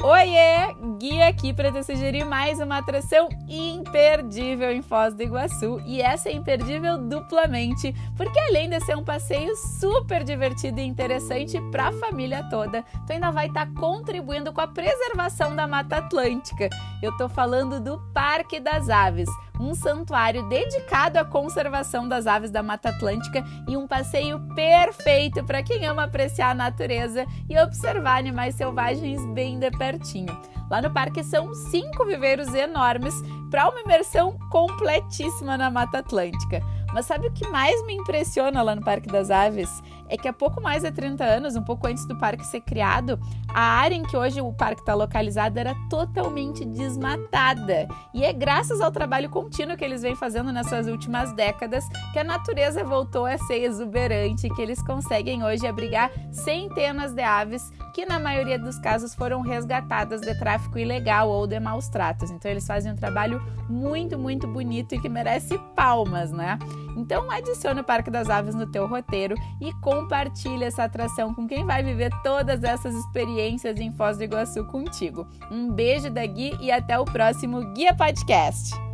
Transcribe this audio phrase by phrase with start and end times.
[0.00, 0.76] Oiê!
[0.96, 5.80] Guia aqui para te sugerir mais uma atração imperdível em Foz do Iguaçu.
[5.84, 11.60] E essa é imperdível duplamente, porque além de ser um passeio super divertido e interessante
[11.72, 15.96] para a família toda, tu ainda vai estar tá contribuindo com a preservação da Mata
[15.96, 16.70] Atlântica.
[17.02, 19.28] Eu tô falando do Parque das Aves
[19.60, 25.62] um santuário dedicado à conservação das aves da Mata Atlântica e um passeio perfeito para
[25.62, 30.36] quem ama apreciar a natureza e observar animais selvagens bem de pertinho.
[30.70, 33.14] Lá no parque são cinco viveiros enormes
[33.50, 36.60] para uma imersão completíssima na Mata Atlântica.
[36.92, 39.82] Mas sabe o que mais me impressiona lá no Parque das Aves?
[40.08, 43.18] É que há pouco mais de 30 anos, um pouco antes do parque ser criado,
[43.52, 47.88] a área em que hoje o parque está localizado era totalmente desmatada.
[48.14, 52.24] E é graças ao trabalho contínuo que eles vêm fazendo nessas últimas décadas que a
[52.24, 57.62] natureza voltou a ser exuberante e que eles conseguem hoje abrigar centenas de aves
[57.94, 62.30] que, na maioria dos casos, foram resgatadas de tráfico ilegal ou de maus tratos.
[62.30, 66.58] Então, eles fazem um trabalho muito, muito bonito e que merece palmas, né?
[66.98, 71.64] Então adicione o Parque das Aves no teu roteiro e compartilhe essa atração com quem
[71.64, 75.26] vai viver todas essas experiências em Foz do Iguaçu contigo.
[75.50, 78.87] Um beijo da Gui e até o próximo Guia Podcast.